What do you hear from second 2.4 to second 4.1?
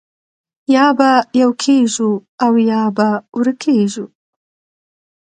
او یا به ورکېږو